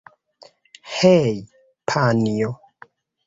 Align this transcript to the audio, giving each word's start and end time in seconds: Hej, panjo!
Hej, 0.99 1.29
panjo! 1.91 2.49